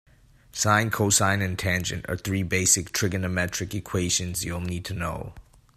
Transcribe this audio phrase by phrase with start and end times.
[0.51, 5.35] Sine, cosine and tangent are three basic trigonometric equations you'll need to know.